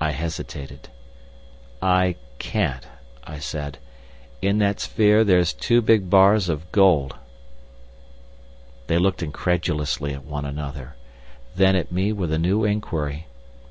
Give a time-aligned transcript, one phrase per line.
[0.00, 0.88] I hesitated.
[1.82, 2.86] "I can't,"
[3.24, 3.76] I said.
[4.40, 7.16] "In that sphere there's two big bars of gold."
[8.86, 10.96] They looked incredulously at one another,
[11.54, 13.26] then at me with a new inquiry.